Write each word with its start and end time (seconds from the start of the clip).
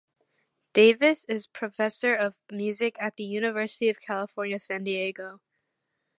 Davis 0.73 1.25
is 1.25 1.45
professor 1.45 2.15
of 2.15 2.33
music 2.51 2.95
at 2.99 3.17
the 3.17 3.23
University 3.23 3.87
of 3.87 3.99
California, 3.99 4.59
San 4.59 4.83
Diego. 4.83 5.39